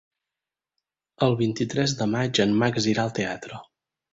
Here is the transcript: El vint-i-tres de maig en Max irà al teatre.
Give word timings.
El 1.27 1.35
vint-i-tres 1.43 1.95
de 2.01 2.09
maig 2.17 2.43
en 2.47 2.59
Max 2.65 2.89
irà 2.95 3.07
al 3.07 3.17
teatre. 3.21 3.63